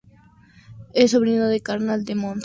Es 0.95 1.11
sobrino 1.11 1.45
carnal 1.61 2.05
de 2.05 2.15
Mons. 2.15 2.39